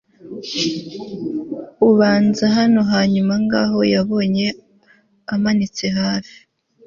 Ubanza 1.89 2.45
hano 2.57 2.79
hanyuma 2.91 3.33
ngaho 3.45 3.79
yabonye 3.93 4.47
amanitse 5.33 5.85
hafi 5.99 6.37